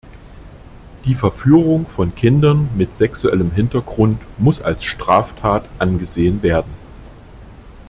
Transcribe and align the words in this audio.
Die 1.05 1.13
Verführung 1.13 1.85
von 1.85 2.15
Kindern 2.15 2.69
mit 2.75 2.95
sexuellem 2.97 3.51
Hintergrund 3.51 4.19
muss 4.39 4.59
als 4.59 4.83
Straftat 4.83 5.69
angesehen 5.77 6.41
werden. 6.41 6.73